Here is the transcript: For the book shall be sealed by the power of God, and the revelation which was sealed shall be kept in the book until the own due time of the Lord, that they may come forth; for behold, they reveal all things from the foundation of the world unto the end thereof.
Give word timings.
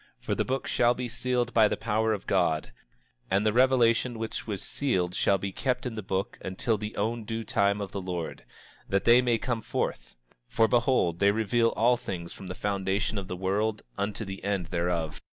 For 0.19 0.33
the 0.33 0.43
book 0.43 0.65
shall 0.65 0.95
be 0.95 1.07
sealed 1.07 1.53
by 1.53 1.67
the 1.67 1.77
power 1.77 2.11
of 2.11 2.25
God, 2.25 2.71
and 3.29 3.45
the 3.45 3.53
revelation 3.53 4.17
which 4.17 4.47
was 4.47 4.63
sealed 4.63 5.13
shall 5.13 5.37
be 5.37 5.51
kept 5.51 5.85
in 5.85 5.93
the 5.93 6.01
book 6.01 6.39
until 6.43 6.75
the 6.75 6.95
own 6.95 7.23
due 7.23 7.43
time 7.43 7.79
of 7.79 7.91
the 7.91 8.01
Lord, 8.01 8.43
that 8.89 9.03
they 9.03 9.21
may 9.21 9.37
come 9.37 9.61
forth; 9.61 10.15
for 10.47 10.67
behold, 10.67 11.19
they 11.19 11.29
reveal 11.31 11.67
all 11.77 11.97
things 11.97 12.33
from 12.33 12.47
the 12.47 12.55
foundation 12.55 13.19
of 13.19 13.27
the 13.27 13.37
world 13.37 13.83
unto 13.95 14.25
the 14.25 14.43
end 14.43 14.65
thereof. 14.71 15.21